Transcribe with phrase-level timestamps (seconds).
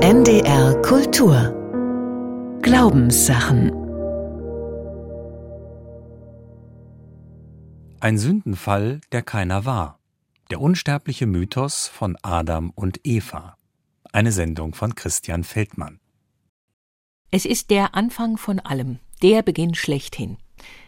[0.00, 3.72] NDR Kultur Glaubenssachen
[7.98, 9.98] Ein Sündenfall, der keiner war.
[10.52, 13.56] Der unsterbliche Mythos von Adam und Eva.
[14.12, 15.98] Eine Sendung von Christian Feldmann.
[17.32, 20.36] Es ist der Anfang von allem, der Beginn schlechthin.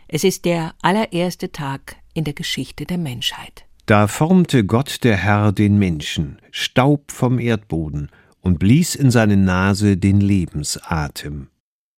[0.06, 3.66] Es ist der allererste Tag in der Geschichte der Menschheit.
[3.86, 8.08] Da formte Gott der Herr den Menschen, Staub vom Erdboden,
[8.42, 11.48] und blies in seine Nase den Lebensatem.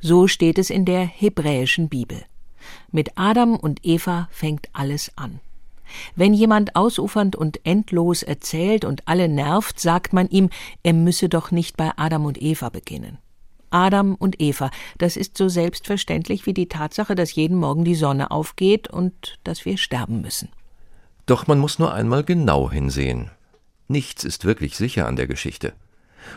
[0.03, 2.23] So steht es in der hebräischen Bibel.
[2.91, 5.41] Mit Adam und Eva fängt alles an.
[6.17, 10.51] Wenn jemand ausufernd und endlos erzählt und alle nervt, sagt man ihm,
[10.83, 13.19] er müsse doch nicht bei Adam und Eva beginnen.
[13.71, 18.31] Adam und Eva, das ist so selbstverständlich wie die Tatsache, dass jeden Morgen die Sonne
[18.31, 20.51] aufgeht und dass wir sterben müssen.
[21.27, 23.31] Doch man muss nur einmal genau hinsehen.
[23.89, 25.73] Nichts ist wirklich sicher an der Geschichte.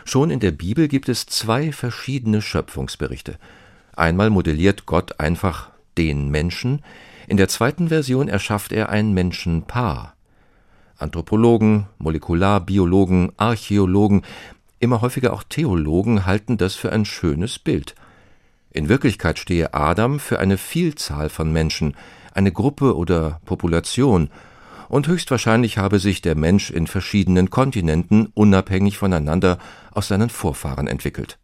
[0.04, 3.38] Schon in der Bibel gibt es zwei verschiedene Schöpfungsberichte.
[3.94, 6.82] Einmal modelliert Gott einfach den Menschen,
[7.26, 10.14] in der zweiten Version erschafft er ein Menschenpaar.
[10.96, 14.22] Anthropologen, Molekularbiologen, Archäologen,
[14.78, 17.94] immer häufiger auch Theologen halten das für ein schönes Bild.
[18.70, 21.96] In Wirklichkeit stehe Adam für eine Vielzahl von Menschen,
[22.32, 24.30] eine Gruppe oder Population,
[24.88, 29.58] und höchstwahrscheinlich habe sich der Mensch in verschiedenen Kontinenten unabhängig voneinander
[29.92, 31.38] aus seinen Vorfahren entwickelt.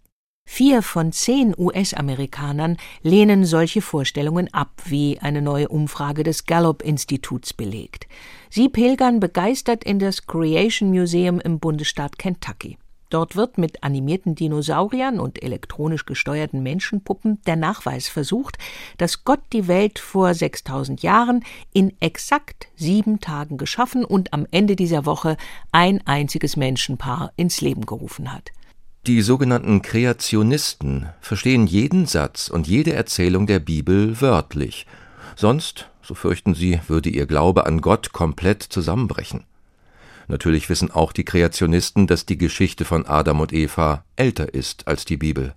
[0.45, 8.07] Vier von zehn US-Amerikanern lehnen solche Vorstellungen ab, wie eine neue Umfrage des Gallup-Instituts belegt.
[8.51, 12.77] Sie pilgern begeistert in das Creation Museum im Bundesstaat Kentucky.
[13.13, 18.57] Dort wird mit animierten Dinosauriern und elektronisch gesteuerten Menschenpuppen der Nachweis versucht,
[18.97, 24.77] dass Gott die Welt vor 6000 Jahren in exakt sieben Tagen geschaffen und am Ende
[24.77, 25.37] dieser Woche
[25.73, 28.51] ein einziges Menschenpaar ins Leben gerufen hat.
[29.07, 34.87] Die sogenannten Kreationisten verstehen jeden Satz und jede Erzählung der Bibel wörtlich,
[35.37, 39.45] sonst, so fürchten sie, würde ihr Glaube an Gott komplett zusammenbrechen.
[40.29, 45.05] Natürlich wissen auch die Kreationisten, dass die Geschichte von Adam und Eva älter ist als
[45.05, 45.55] die Bibel.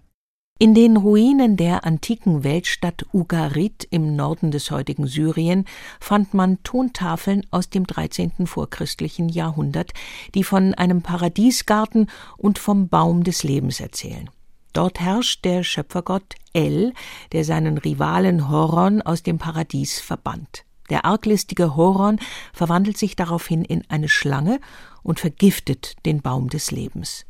[0.58, 5.66] In den Ruinen der antiken Weltstadt Ugarit im Norden des heutigen Syrien
[6.00, 8.48] fand man Tontafeln aus dem 13.
[8.48, 9.92] vorchristlichen Jahrhundert,
[10.34, 14.30] die von einem Paradiesgarten und vom Baum des Lebens erzählen.
[14.72, 16.94] Dort herrscht der Schöpfergott El,
[17.34, 20.64] der seinen Rivalen Horon aus dem Paradies verbannt.
[20.90, 22.20] Der arglistige Horon
[22.54, 24.60] verwandelt sich daraufhin in eine Schlange
[25.04, 27.26] und vergiftet den Baum des Lebens.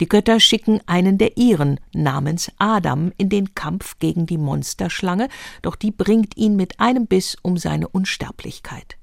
[0.00, 5.28] Die Götter schicken einen der ihren namens Adam in den Kampf gegen die Monsterschlange,
[5.62, 8.96] doch die bringt ihn mit einem Biss um seine Unsterblichkeit.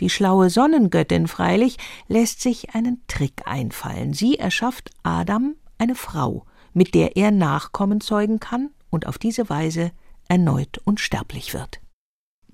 [0.00, 4.12] Die schlaue Sonnengöttin freilich lässt sich einen Trick einfallen.
[4.12, 9.92] Sie erschafft Adam eine Frau, mit der er Nachkommen zeugen kann und auf diese Weise
[10.28, 11.81] erneut unsterblich wird.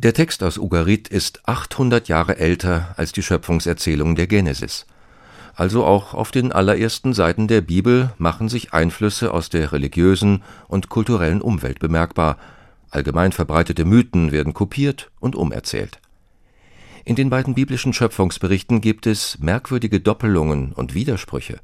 [0.01, 4.87] Der Text aus Ugarit ist 800 Jahre älter als die Schöpfungserzählung der Genesis.
[5.57, 10.89] Also auch auf den allerersten Seiten der Bibel machen sich Einflüsse aus der religiösen und
[10.89, 12.39] kulturellen Umwelt bemerkbar.
[12.91, 15.99] Allgemein verbreitete Mythen werden kopiert und umerzählt.
[17.05, 21.59] In den beiden biblischen Schöpfungsberichten gibt es merkwürdige Doppelungen und Widersprüche.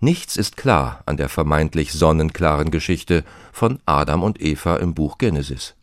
[0.00, 5.76] Nichts ist klar an der vermeintlich sonnenklaren Geschichte von Adam und Eva im Buch Genesis.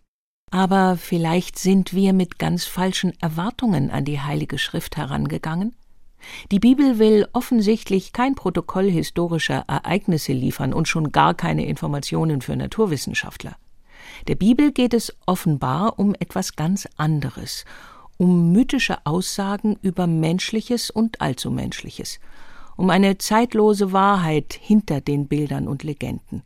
[0.49, 5.75] Aber vielleicht sind wir mit ganz falschen Erwartungen an die Heilige Schrift herangegangen?
[6.51, 12.55] Die Bibel will offensichtlich kein Protokoll historischer Ereignisse liefern und schon gar keine Informationen für
[12.55, 13.55] Naturwissenschaftler.
[14.27, 17.65] Der Bibel geht es offenbar um etwas ganz anderes,
[18.17, 22.19] um mythische Aussagen über Menschliches und Allzumenschliches,
[22.77, 26.43] um eine zeitlose Wahrheit hinter den Bildern und Legenden.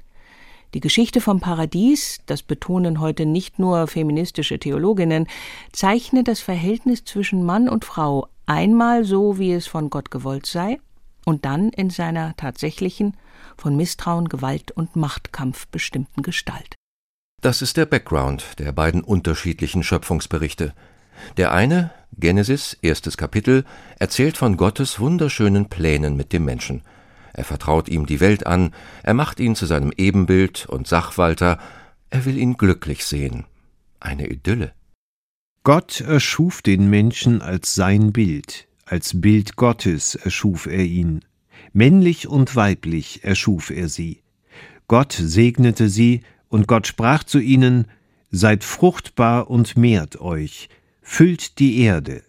[0.74, 5.28] Die Geschichte vom Paradies, das betonen heute nicht nur feministische Theologinnen,
[5.74, 10.80] zeichnet das Verhältnis zwischen Mann und Frau einmal so, wie es von Gott gewollt sei,
[11.26, 13.18] und dann in seiner tatsächlichen,
[13.58, 16.76] von Misstrauen, Gewalt und Machtkampf bestimmten Gestalt.
[17.42, 20.74] Das ist der Background der beiden unterschiedlichen Schöpfungsberichte.
[21.36, 23.66] Der eine, Genesis, erstes Kapitel,
[24.00, 26.82] erzählt von Gottes wunderschönen Plänen mit dem Menschen–
[27.34, 28.74] er vertraut ihm die Welt an,
[29.04, 31.60] er macht ihn zu seinem Ebenbild und Sachwalter,
[32.10, 33.46] er will ihn glücklich sehen.
[34.00, 34.74] Eine Idylle.
[35.64, 41.24] Gott erschuf den Menschen als sein Bild, als Bild Gottes erschuf er ihn.
[41.72, 44.24] Männlich und weiblich erschuf er sie.
[44.88, 47.86] Gott segnete sie, und Gott sprach zu ihnen,
[48.32, 50.70] Seid fruchtbar und mehrt euch,
[51.02, 52.24] füllt die Erde.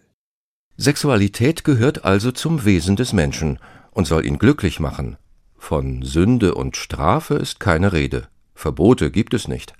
[0.77, 3.59] Sexualität gehört also zum Wesen des Menschen,
[3.93, 5.17] und soll ihn glücklich machen,
[5.57, 8.27] Von Sünde und Strafe ist keine Rede.
[8.53, 9.73] Verbote gibt es nicht.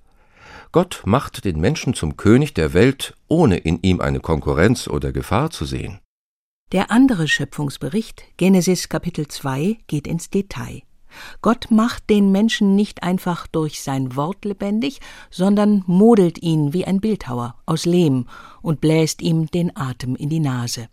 [0.72, 5.52] Gott macht den Menschen zum König der Welt, ohne in ihm eine Konkurrenz oder Gefahr
[5.52, 6.00] zu sehen.
[6.72, 10.82] Der andere Schöpfungsbericht, Genesis Kapitel 2, geht ins Detail.
[11.42, 15.00] Gott macht den Menschen nicht einfach durch sein Wort lebendig,
[15.30, 18.26] sondern modelt ihn wie ein Bildhauer aus Lehm
[18.62, 20.88] und bläst ihm den Atem in die Nase.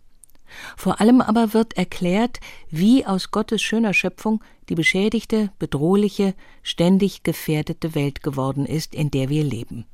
[0.77, 2.39] Vor allem aber wird erklärt,
[2.69, 6.33] wie aus Gottes schöner Schöpfung die beschädigte, bedrohliche,
[6.63, 9.85] ständig gefährdete Welt geworden ist, in der wir leben.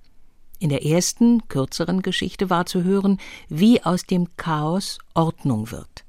[0.59, 6.03] In der ersten, kürzeren Geschichte war zu hören, wie aus dem Chaos Ordnung wird.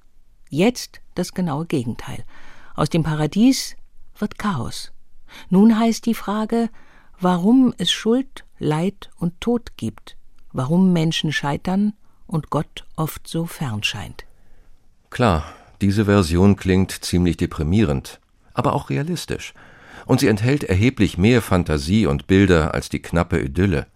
[0.49, 2.25] Jetzt das genaue Gegenteil.
[2.75, 3.77] Aus dem Paradies
[4.19, 4.93] wird Chaos.
[5.51, 6.71] Nun heißt die Frage,
[7.21, 10.17] warum es Schuld, Leid und Tod gibt,
[10.53, 11.93] warum Menschen scheitern
[12.27, 14.28] und Gott oft so fern scheint.
[15.19, 15.43] Klar,
[15.81, 18.21] diese Version klingt ziemlich deprimierend,
[18.55, 19.53] aber auch realistisch.
[20.07, 23.89] Und sie enthält erheblich mehr Fantasie und Bilder als die knappe Idylle.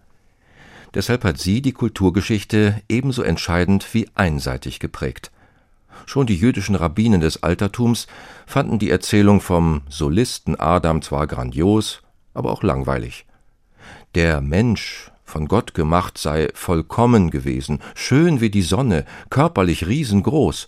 [0.93, 5.31] Deshalb hat sie die Kulturgeschichte ebenso entscheidend wie einseitig geprägt.
[6.07, 8.07] Schon die jüdischen Rabbinen des Altertums
[8.45, 12.01] fanden die Erzählung vom Solisten Adam zwar grandios,
[12.33, 13.25] aber auch langweilig.
[14.13, 20.67] Der Mensch, von Gott gemacht, sei vollkommen gewesen, schön wie die Sonne, körperlich riesengroß.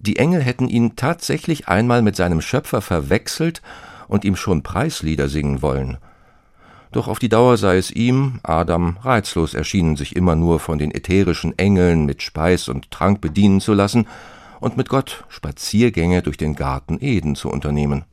[0.00, 3.62] Die Engel hätten ihn tatsächlich einmal mit seinem Schöpfer verwechselt
[4.08, 5.98] und ihm schon Preislieder singen wollen–
[6.92, 10.90] doch auf die Dauer sei es ihm, Adam, reizlos erschienen, sich immer nur von den
[10.90, 14.06] ätherischen Engeln mit Speis und Trank bedienen zu lassen
[14.60, 18.04] und mit Gott Spaziergänge durch den Garten Eden zu unternehmen.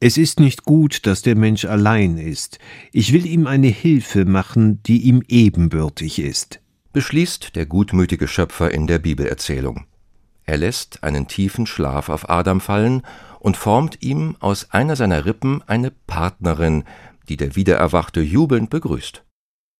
[0.00, 2.58] Es ist nicht gut, dass der Mensch allein ist.
[2.90, 6.60] Ich will ihm eine Hilfe machen, die ihm ebenbürtig ist.
[6.94, 9.84] Beschließt der gutmütige Schöpfer in der Bibelerzählung.
[10.46, 13.02] Er lässt einen tiefen Schlaf auf Adam fallen
[13.40, 16.84] und formt ihm aus einer seiner Rippen eine Partnerin,
[17.28, 19.24] die der Wiedererwachte jubelnd begrüßt.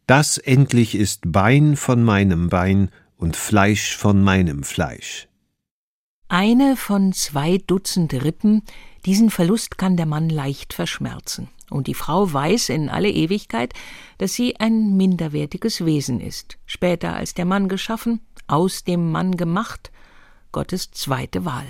[0.07, 5.29] Das endlich ist Bein von meinem Bein und Fleisch von meinem Fleisch.
[6.29, 8.63] Eine von zwei Dutzend Rippen,
[9.05, 11.49] diesen Verlust kann der Mann leicht verschmerzen.
[11.71, 13.73] Und die Frau weiß in alle Ewigkeit,
[14.19, 19.91] dass sie ein minderwertiges Wesen ist, später als der Mann geschaffen, aus dem Mann gemacht,
[20.57, 21.67] Gottes zweite Wahl.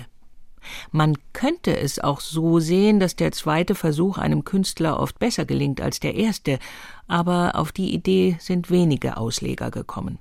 [0.93, 5.81] Man könnte es auch so sehen, dass der zweite Versuch einem Künstler oft besser gelingt
[5.81, 6.57] als der erste,
[7.05, 10.19] aber auf die Idee sind wenige Ausleger gekommen.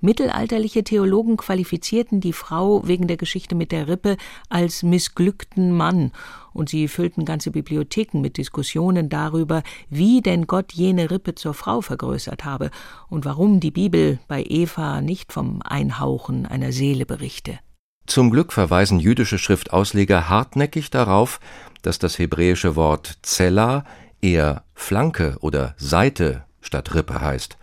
[0.00, 4.16] Mittelalterliche Theologen qualifizierten die Frau wegen der Geschichte mit der Rippe
[4.48, 6.12] als missglückten Mann,
[6.54, 11.82] und sie füllten ganze Bibliotheken mit Diskussionen darüber, wie denn Gott jene Rippe zur Frau
[11.82, 12.70] vergrößert habe
[13.10, 17.58] und warum die Bibel bei Eva nicht vom Einhauchen einer Seele berichte.
[18.06, 21.40] Zum Glück verweisen jüdische Schriftausleger hartnäckig darauf,
[21.82, 23.84] dass das hebräische Wort Zella
[24.22, 27.58] eher Flanke oder Seite statt Rippe heißt,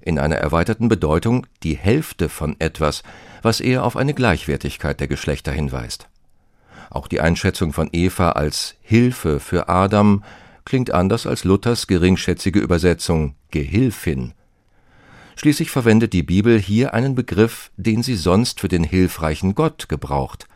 [0.00, 3.02] in einer erweiterten Bedeutung die Hälfte von etwas,
[3.42, 6.08] was eher auf eine Gleichwertigkeit der Geschlechter hinweist.
[6.90, 10.24] Auch die Einschätzung von Eva als Hilfe für Adam
[10.64, 14.32] klingt anders als Luthers geringschätzige Übersetzung Gehilfin
[15.36, 20.46] Schließlich verwendet die Bibel hier einen Begriff, den sie sonst für den hilfreichen Gott gebraucht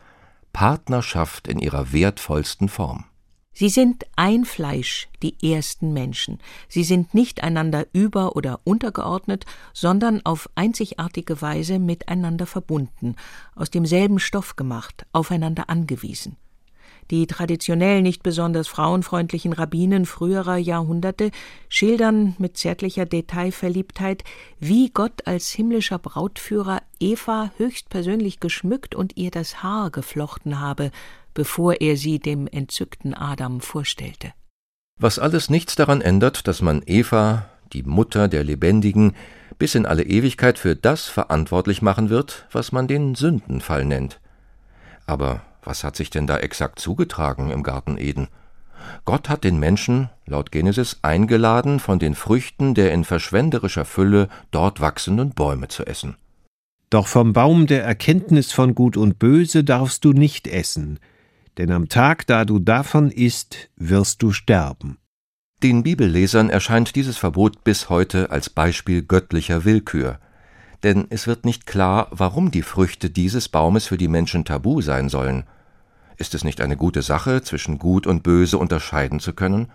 [0.57, 3.05] Partnerschaft in ihrer wertvollsten Form.
[3.53, 6.39] Sie sind ein Fleisch, die ersten Menschen.
[6.67, 13.15] Sie sind nicht einander über oder untergeordnet, sondern auf einzigartige Weise miteinander verbunden,
[13.55, 16.37] aus demselben Stoff gemacht, aufeinander angewiesen.
[17.09, 21.31] Die traditionell nicht besonders frauenfreundlichen Rabbinen früherer Jahrhunderte
[21.69, 24.23] schildern mit zärtlicher Detailverliebtheit,
[24.59, 30.91] wie Gott als himmlischer Brautführer Eva höchstpersönlich geschmückt und ihr das Haar geflochten habe,
[31.33, 34.33] bevor er sie dem entzückten Adam vorstellte.
[34.99, 39.15] Was alles nichts daran ändert, dass man Eva, die Mutter der Lebendigen,
[39.59, 44.19] bis in alle Ewigkeit für das verantwortlich machen wird, was man den Sündenfall nennt.
[45.05, 48.29] Aber was hat sich denn da exakt zugetragen im Garten Eden?
[49.03, 54.79] Gott hat den Menschen, laut Genesis, eingeladen, von den Früchten der in verschwenderischer Fülle dort
[54.79, 56.15] wachsenden Bäume zu essen.
[56.89, 60.99] Doch vom Baum der Erkenntnis von Gut und Böse darfst du nicht essen,
[61.57, 64.97] denn am Tag, da du davon isst, wirst du sterben.
[65.63, 70.19] Den Bibellesern erscheint dieses Verbot bis heute als Beispiel göttlicher Willkür,
[70.83, 75.09] denn es wird nicht klar, warum die Früchte dieses Baumes für die Menschen tabu sein
[75.09, 75.43] sollen.
[76.17, 79.71] Ist es nicht eine gute Sache, zwischen Gut und Böse unterscheiden zu können?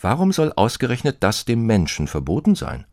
[0.00, 2.86] Warum soll ausgerechnet das dem Menschen verboten sein?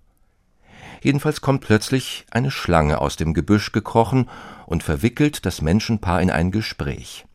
[1.01, 4.29] Jedenfalls kommt plötzlich eine Schlange aus dem Gebüsch gekrochen
[4.67, 7.25] und verwickelt das Menschenpaar in ein Gespräch.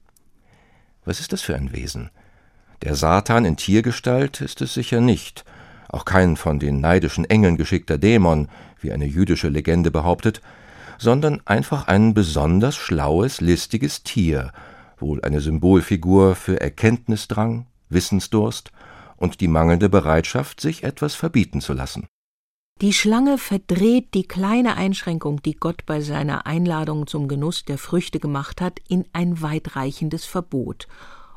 [1.04, 2.10] Was ist das für ein Wesen?
[2.82, 5.44] Der Satan in Tiergestalt ist es sicher nicht,
[5.88, 8.48] auch kein von den neidischen Engeln geschickter Dämon,
[8.80, 10.42] wie eine jüdische Legende behauptet,
[10.98, 14.52] sondern einfach ein besonders schlaues, listiges Tier,
[14.98, 18.72] wohl eine Symbolfigur für Erkenntnisdrang, Wissensdurst
[19.16, 22.06] und die mangelnde Bereitschaft, sich etwas verbieten zu lassen.
[22.82, 28.20] Die Schlange verdreht die kleine Einschränkung, die Gott bei seiner Einladung zum Genuss der Früchte
[28.20, 30.86] gemacht hat, in ein weitreichendes Verbot.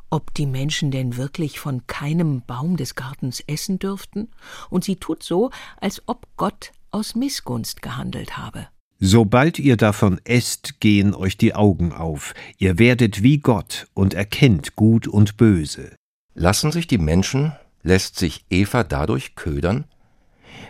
[0.10, 4.30] Ob die Menschen denn wirklich von keinem Baum des Gartens essen dürften?
[4.70, 8.68] Und sie tut so, als ob Gott aus Missgunst gehandelt habe.
[9.02, 14.76] Sobald ihr davon esst, gehen euch die Augen auf, ihr werdet wie Gott und erkennt
[14.76, 15.96] Gut und Böse.
[16.34, 19.86] Lassen sich die Menschen, lässt sich Eva dadurch ködern?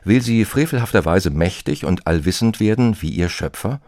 [0.04, 3.82] Will sie frevelhafterweise mächtig und allwissend werden wie ihr Schöpfer?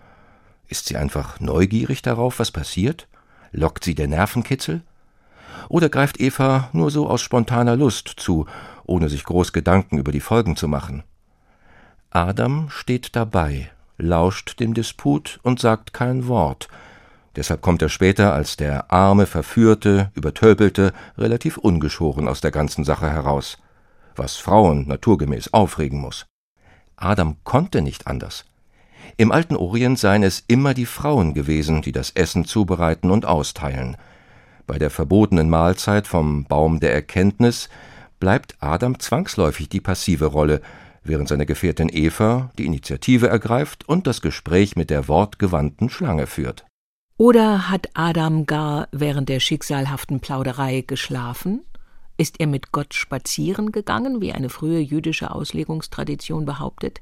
[0.68, 3.08] Ist sie einfach neugierig darauf, was passiert?
[3.52, 4.82] Lockt sie der Nervenkitzel?
[5.70, 8.48] Oder greift Eva nur so aus spontaner Lust zu,
[8.86, 11.04] ohne sich groß Gedanken über die Folgen zu machen?
[12.10, 13.70] Adam steht dabei,
[14.02, 16.68] lauscht dem Disput und sagt kein Wort.
[17.36, 23.10] Deshalb kommt er später als der arme, verführte, übertölpelte, relativ ungeschoren aus der ganzen Sache
[23.10, 23.58] heraus
[24.16, 26.26] was Frauen naturgemäß aufregen muss.
[26.96, 28.46] Adam konnte nicht anders.
[29.18, 33.98] Im alten Orient seien es immer die Frauen gewesen, die das Essen zubereiten und austeilen.
[34.68, 37.70] Bei der verbotenen Mahlzeit vom Baum der Erkenntnis
[38.20, 40.62] bleibt Adam zwangsläufig die passive Rolle,
[41.04, 46.66] während seine Gefährtin Eva die Initiative ergreift und das Gespräch mit der wortgewandten Schlange führt.
[47.18, 51.62] Oder hat Adam gar während der schicksalhaften Plauderei geschlafen?
[52.18, 57.02] Ist er mit Gott spazieren gegangen, wie eine frühe jüdische Auslegungstradition behauptet?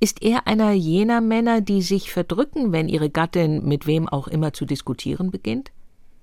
[0.00, 4.52] Ist er einer jener Männer, die sich verdrücken, wenn ihre Gattin mit wem auch immer
[4.52, 5.70] zu diskutieren beginnt?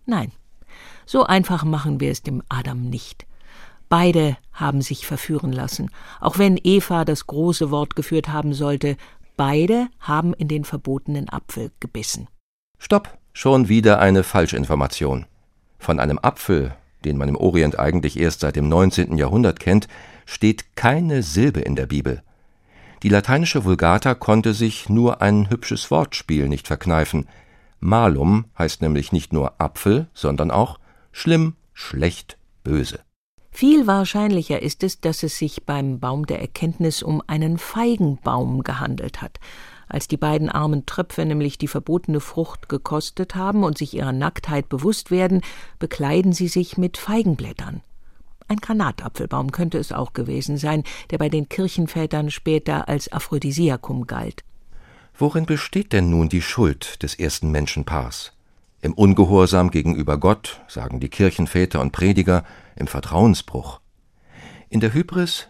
[0.05, 0.31] Nein,
[1.05, 3.25] so einfach machen wir es dem Adam nicht.
[3.95, 8.97] Beide haben sich verführen lassen, auch wenn Eva das große Wort geführt haben sollte,
[9.37, 12.27] beide haben in den verbotenen Apfel gebissen.
[12.77, 15.25] Stopp, schon wieder eine Falschinformation.
[15.79, 16.75] Von einem Apfel
[17.05, 19.17] den man im Orient eigentlich erst seit dem 19.
[19.17, 19.87] Jahrhundert kennt,
[20.25, 22.21] steht keine Silbe in der Bibel.
[23.03, 27.27] Die lateinische Vulgata konnte sich nur ein hübsches Wortspiel nicht verkneifen.
[27.79, 30.79] Malum heißt nämlich nicht nur Apfel, sondern auch
[31.11, 33.04] schlimm, schlecht, böse.
[33.55, 39.21] Viel wahrscheinlicher ist es, dass es sich beim Baum der Erkenntnis um einen Feigenbaum gehandelt
[39.21, 39.39] hat,
[39.87, 44.67] als die beiden armen Tröpfe nämlich die verbotene Frucht gekostet haben und sich ihrer Nacktheit
[44.67, 45.39] bewusst werden,
[45.79, 47.79] bekleiden sie sich mit Feigenblättern.
[48.49, 54.43] Ein Granatapfelbaum könnte es auch gewesen sein, der bei den Kirchenvätern später als Aphrodisiakum galt.
[55.17, 58.34] Worin besteht denn nun die Schuld des ersten Menschenpaars?
[58.85, 62.43] Im Ungehorsam gegenüber Gott, sagen die Kirchenväter und Prediger,
[62.75, 63.79] im Vertrauensbruch.
[64.69, 65.47] In der Hybris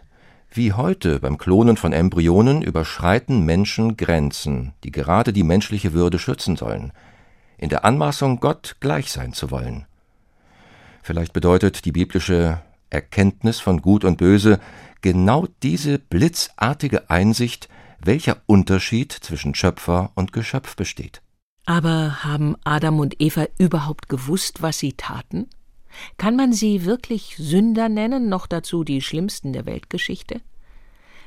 [0.50, 6.56] wie heute beim Klonen von Embryonen überschreiten Menschen Grenzen, die gerade die menschliche Würde schützen
[6.56, 6.94] sollen,
[7.58, 9.84] in der Anmaßung, Gott gleich sein zu wollen.
[11.02, 14.60] Vielleicht bedeutet die biblische Erkenntnis von Gut und Böse
[15.02, 17.68] genau diese blitzartige Einsicht,
[18.02, 21.20] welcher Unterschied zwischen Schöpfer und Geschöpf besteht.
[21.66, 25.48] Aber haben Adam und Eva überhaupt gewusst, was sie taten?
[26.16, 30.40] Kann man sie wirklich Sünder nennen, noch dazu die schlimmsten der Weltgeschichte?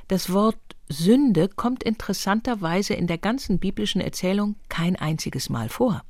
[0.08, 6.04] Das Wort Sünde kommt interessanterweise in der ganzen biblischen Erzählung kein einziges Mal vor.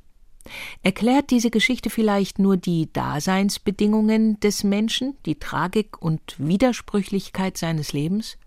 [0.82, 8.38] Erklärt diese Geschichte vielleicht nur die Daseinsbedingungen des Menschen, die Tragik und Widersprüchlichkeit seines Lebens?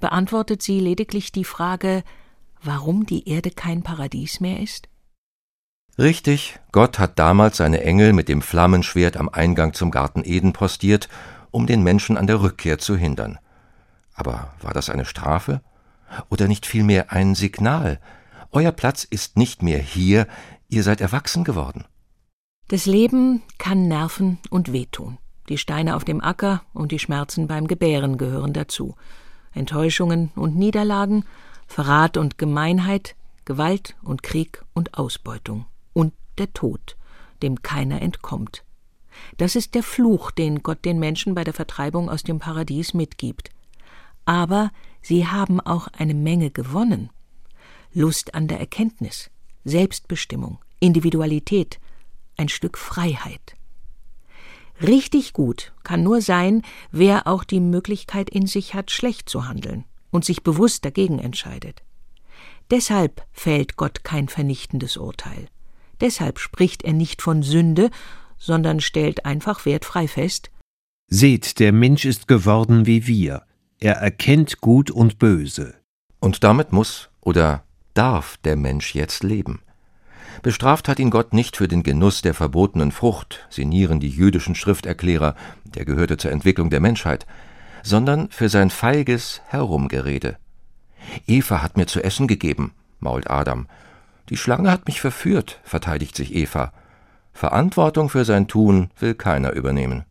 [0.00, 2.02] Beantwortet sie lediglich die Frage,
[2.62, 4.89] warum die Erde kein Paradies mehr ist?
[5.98, 11.08] Richtig, Gott hat damals seine Engel mit dem Flammenschwert am Eingang zum Garten Eden postiert,
[11.50, 13.38] um den Menschen an der Rückkehr zu hindern.
[14.14, 15.60] Aber war das eine Strafe?
[16.28, 18.00] Oder nicht vielmehr ein Signal?
[18.50, 20.26] Euer Platz ist nicht mehr hier,
[20.68, 21.84] ihr seid erwachsen geworden.
[22.68, 25.18] Das Leben kann nerven und wehtun.
[25.48, 28.94] Die Steine auf dem Acker und die Schmerzen beim Gebären gehören dazu.
[29.52, 31.24] Enttäuschungen und Niederlagen,
[31.66, 36.96] Verrat und Gemeinheit, Gewalt und Krieg und Ausbeutung und der Tod,
[37.42, 38.64] dem keiner entkommt.
[39.36, 43.50] Das ist der Fluch, den Gott den Menschen bei der Vertreibung aus dem Paradies mitgibt.
[44.24, 44.70] Aber
[45.02, 47.10] sie haben auch eine Menge gewonnen.
[47.92, 49.30] Lust an der Erkenntnis,
[49.64, 51.80] Selbstbestimmung, Individualität,
[52.36, 53.54] ein Stück Freiheit.
[54.80, 59.84] Richtig gut kann nur sein, wer auch die Möglichkeit in sich hat, schlecht zu handeln
[60.10, 61.82] und sich bewusst dagegen entscheidet.
[62.70, 65.48] Deshalb fällt Gott kein vernichtendes Urteil.
[66.00, 67.90] Deshalb spricht er nicht von Sünde,
[68.38, 70.50] sondern stellt einfach wertfrei fest,
[71.12, 73.42] Seht, der Mensch ist geworden wie wir.
[73.80, 75.74] Er erkennt Gut und Böse.
[76.20, 77.64] Und damit muss oder
[77.94, 79.60] darf der Mensch jetzt leben.
[80.42, 85.34] Bestraft hat ihn Gott nicht für den Genuss der verbotenen Frucht, sinnieren die jüdischen Schrifterklärer,
[85.64, 87.26] der gehörte zur Entwicklung der Menschheit,
[87.82, 90.36] sondern für sein feiges Herumgerede.
[91.26, 93.66] Eva hat mir zu essen gegeben, mault Adam.
[94.30, 96.72] Die Schlange hat mich verführt, verteidigt sich Eva.
[97.32, 100.04] Verantwortung für sein Tun will keiner übernehmen.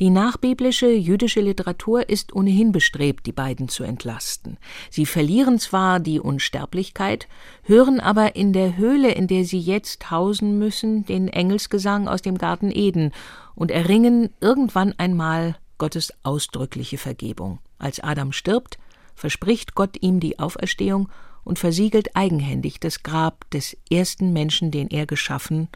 [0.00, 4.58] Die nachbiblische jüdische Literatur ist ohnehin bestrebt, die beiden zu entlasten.
[4.90, 7.28] Sie verlieren zwar die Unsterblichkeit,
[7.62, 12.38] hören aber in der Höhle, in der sie jetzt hausen müssen, den Engelsgesang aus dem
[12.38, 13.12] Garten Eden
[13.54, 17.58] und erringen irgendwann einmal Gottes ausdrückliche Vergebung.
[17.78, 18.78] Als Adam stirbt,
[19.14, 21.10] verspricht Gott ihm die Auferstehung
[21.44, 25.68] und versiegelt eigenhändig das Grab des ersten Menschen, den er geschaffen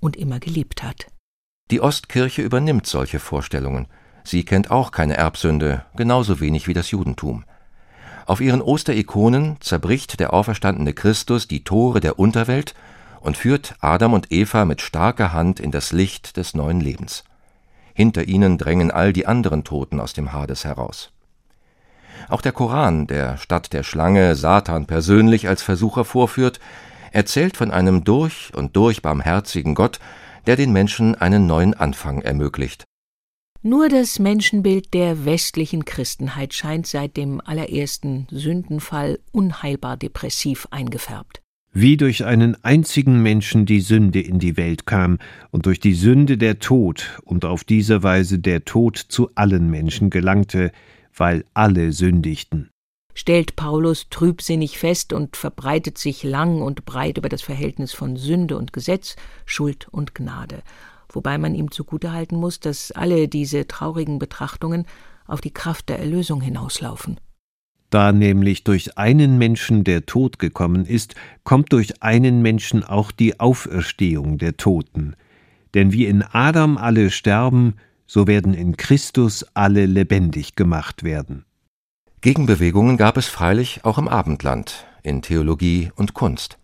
[0.00, 1.06] und immer geliebt hat.
[1.70, 3.86] Die Ostkirche übernimmt solche Vorstellungen.
[4.24, 7.44] Sie kennt auch keine Erbsünde, genauso wenig wie das Judentum.
[8.26, 12.74] Auf ihren Osterikonen zerbricht der auferstandene Christus die Tore der Unterwelt
[13.20, 17.24] und führt Adam und Eva mit starker Hand in das Licht des neuen Lebens.
[17.94, 21.12] Hinter ihnen drängen all die anderen Toten aus dem Hades heraus.
[22.28, 26.60] Auch der Koran, der statt der Schlange Satan persönlich als Versucher vorführt,
[27.12, 30.00] erzählt von einem durch und durch barmherzigen Gott,
[30.46, 32.84] der den Menschen einen neuen Anfang ermöglicht.
[33.64, 41.40] Nur das Menschenbild der westlichen Christenheit scheint seit dem allerersten Sündenfall unheilbar depressiv eingefärbt.
[41.72, 45.18] Wie durch einen einzigen Menschen die Sünde in die Welt kam
[45.52, 50.10] und durch die Sünde der Tod und auf diese Weise der Tod zu allen Menschen
[50.10, 50.72] gelangte,
[51.14, 52.72] weil alle sündigten
[53.14, 58.56] stellt Paulus trübsinnig fest und verbreitet sich lang und breit über das Verhältnis von Sünde
[58.56, 60.62] und Gesetz, Schuld und Gnade,
[61.10, 64.86] wobei man ihm zugutehalten muss, dass alle diese traurigen Betrachtungen
[65.26, 67.20] auf die Kraft der Erlösung hinauslaufen.
[67.90, 73.38] Da nämlich durch einen Menschen der Tod gekommen ist, kommt durch einen Menschen auch die
[73.38, 75.14] Auferstehung der Toten.
[75.74, 77.74] Denn wie in Adam alle sterben,
[78.12, 81.46] so werden in Christus alle lebendig gemacht werden.
[82.20, 86.58] Gegenbewegungen gab es freilich auch im Abendland, in Theologie und Kunst.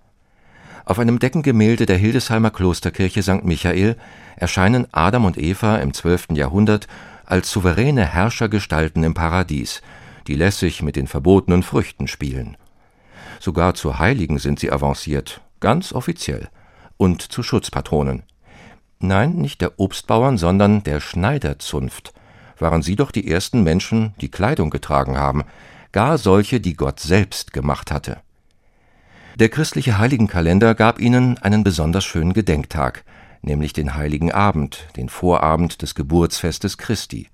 [0.85, 3.45] Auf einem Deckengemälde der Hildesheimer Klosterkirche St.
[3.45, 3.97] Michael
[4.37, 6.33] erscheinen Adam und Eva im 12.
[6.33, 6.87] Jahrhundert
[7.25, 9.81] als souveräne Herrschergestalten im Paradies,
[10.27, 12.59] die lässig mit den verbotenen Früchten spielen.
[13.41, 16.51] Sogar zu Heiligen sind sie avanciert, ganz offiziell,
[16.99, 18.25] und zu Schutzpatronen.
[19.01, 22.13] Nein, nicht der Obstbauern, sondern der Schneiderzunft,
[22.59, 25.45] waren sie doch die ersten Menschen, die Kleidung getragen haben,
[25.93, 28.19] gar solche, die Gott selbst gemacht hatte.
[29.37, 33.05] Der christliche Heiligenkalender gab ihnen einen besonders schönen Gedenktag,
[33.43, 37.29] nämlich den Heiligen Abend, den Vorabend des Geburtsfestes Christi.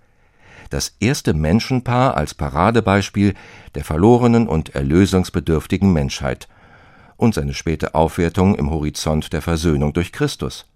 [0.69, 3.35] Das erste Menschenpaar als Paradebeispiel
[3.75, 6.49] der verlorenen und erlösungsbedürftigen Menschheit
[7.17, 10.67] und seine späte Aufwertung im Horizont der Versöhnung durch Christus.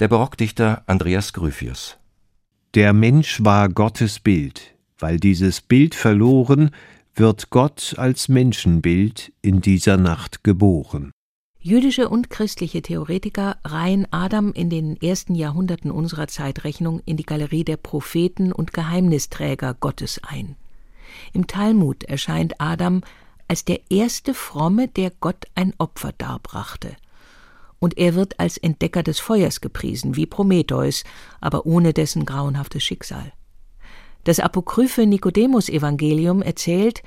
[0.00, 1.98] Der Barockdichter Andreas Gryphius
[2.74, 4.74] der Mensch war Gottes Bild.
[4.98, 6.70] Weil dieses Bild verloren,
[7.14, 11.12] wird Gott als Menschenbild in dieser Nacht geboren.
[11.60, 17.64] Jüdische und christliche Theoretiker reihen Adam in den ersten Jahrhunderten unserer Zeitrechnung in die Galerie
[17.64, 20.56] der Propheten und Geheimnisträger Gottes ein.
[21.32, 23.02] Im Talmud erscheint Adam
[23.46, 26.96] als der erste Fromme, der Gott ein Opfer darbrachte
[27.84, 31.04] und er wird als Entdecker des Feuers gepriesen, wie Prometheus,
[31.42, 33.30] aber ohne dessen grauenhaftes Schicksal.
[34.24, 37.02] Das apokryphe Nikodemus-Evangelium erzählt,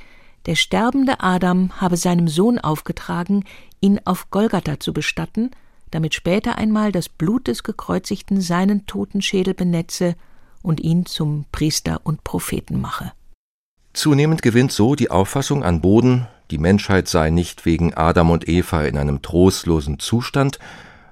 [0.46, 3.44] der sterbende Adam habe seinem Sohn aufgetragen,
[3.82, 5.50] ihn auf Golgatha zu bestatten,
[5.90, 10.14] damit später einmal das Blut des Gekreuzigten seinen toten Schädel benetze
[10.62, 13.14] und ihn zum Priester und Propheten mache.
[13.94, 18.84] Zunehmend gewinnt so die Auffassung an Boden, die Menschheit sei nicht wegen Adam und Eva
[18.84, 20.60] in einem trostlosen Zustand,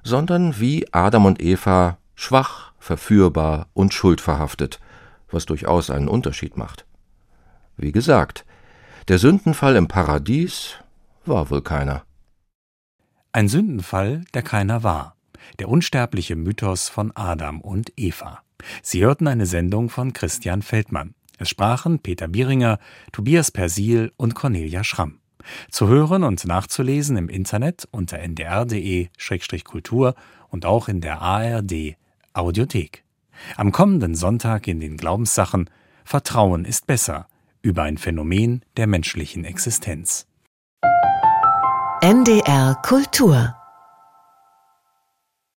[0.02, 4.80] sondern wie Adam und Eva schwach, verführbar und schuldverhaftet,
[5.30, 6.86] was durchaus einen Unterschied macht.
[7.76, 8.44] Wie gesagt,
[9.08, 10.74] der Sündenfall im Paradies
[11.24, 12.04] war wohl keiner.
[13.32, 15.16] Ein Sündenfall, der keiner war.
[15.58, 18.40] Der unsterbliche Mythos von Adam und Eva.
[18.82, 21.14] Sie hörten eine Sendung von Christian Feldmann.
[21.38, 22.78] Es sprachen Peter Bieringer,
[23.12, 25.20] Tobias Persil und Cornelia Schramm.
[25.70, 30.14] Zu hören und nachzulesen im Internet unter ndr.de-kultur
[30.48, 31.96] und auch in der ARD
[32.32, 33.04] Audiothek.
[33.56, 35.68] Am kommenden Sonntag in den Glaubenssachen
[36.04, 37.26] Vertrauen ist besser
[37.62, 40.26] über ein Phänomen der menschlichen Existenz.
[42.00, 43.56] NDR Kultur